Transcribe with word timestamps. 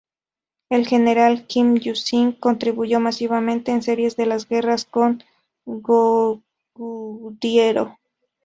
El 0.71 0.87
general 0.87 1.45
Kim 1.45 1.75
Yu-shin 1.77 2.31
contribuyó 2.31 2.99
masivamente 2.99 3.71
en 3.71 3.83
series 3.83 4.15
de 4.15 4.25
las 4.25 4.47
guerras 4.49 4.85
con 4.85 5.23
Goguryeo. 5.63 6.39